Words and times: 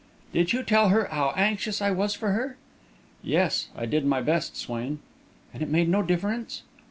"Did 0.33 0.51
you 0.51 0.63
tell 0.63 0.89
her 0.89 1.05
how 1.11 1.31
anxious 1.37 1.79
I 1.79 1.91
was 1.91 2.15
for 2.15 2.31
her?" 2.31 2.57
"Yes; 3.21 3.67
I 3.75 3.85
did 3.85 4.03
my 4.03 4.19
best, 4.19 4.57
Swain." 4.57 4.97
"And 5.53 5.61
it 5.61 5.69
made 5.69 5.89
no 5.89 6.01
difference?" 6.01 6.63